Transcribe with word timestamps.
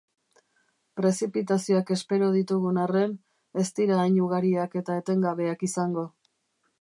Prezipitazioak 0.99 1.91
espero 1.97 2.29
ditugun 2.37 2.79
arren, 2.85 3.13
ez 3.65 3.69
dira 3.81 3.99
hain 4.05 4.17
ugariak 4.29 4.79
eta 4.83 4.99
etengabeak 5.03 5.67
izango. 5.69 6.07